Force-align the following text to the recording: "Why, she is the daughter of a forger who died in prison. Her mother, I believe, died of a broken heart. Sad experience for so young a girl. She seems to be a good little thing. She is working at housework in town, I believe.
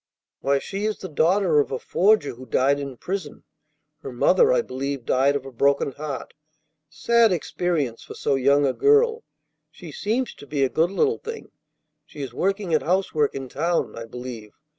"Why, 0.39 0.57
she 0.57 0.85
is 0.85 0.97
the 0.97 1.07
daughter 1.07 1.59
of 1.59 1.71
a 1.71 1.77
forger 1.77 2.33
who 2.33 2.47
died 2.47 2.79
in 2.79 2.97
prison. 2.97 3.43
Her 4.01 4.11
mother, 4.11 4.51
I 4.51 4.63
believe, 4.63 5.05
died 5.05 5.35
of 5.35 5.45
a 5.45 5.51
broken 5.51 5.91
heart. 5.91 6.33
Sad 6.89 7.31
experience 7.31 8.01
for 8.01 8.15
so 8.15 8.33
young 8.33 8.65
a 8.65 8.73
girl. 8.73 9.23
She 9.69 9.91
seems 9.91 10.33
to 10.33 10.47
be 10.47 10.63
a 10.63 10.69
good 10.69 10.89
little 10.89 11.19
thing. 11.19 11.51
She 12.03 12.23
is 12.23 12.33
working 12.33 12.73
at 12.73 12.81
housework 12.81 13.35
in 13.35 13.47
town, 13.47 13.95
I 13.95 14.05
believe. 14.05 14.53